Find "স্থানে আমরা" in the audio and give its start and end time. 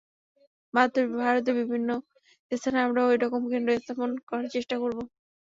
2.51-3.01